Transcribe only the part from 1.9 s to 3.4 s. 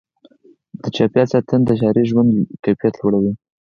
ژوند کیفیت لوړوي.